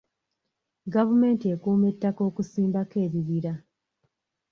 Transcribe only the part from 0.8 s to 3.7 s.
Gavumenti ekuuma ettaka okusimbako ebibira.